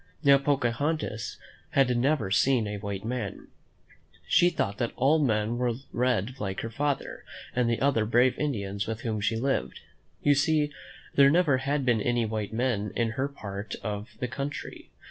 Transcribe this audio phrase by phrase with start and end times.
[0.23, 1.37] Now, Pocahontas
[1.73, 3.49] had never seen a white man.
[4.27, 7.23] She thought that all men were red like her father
[7.55, 9.81] and the other brave Indians with whom she lived.
[10.23, 10.73] You see,
[11.13, 14.89] there never had been any white men in her part of the country.